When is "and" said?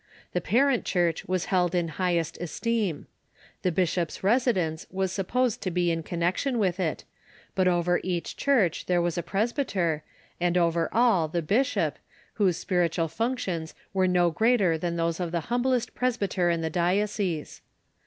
10.39-10.57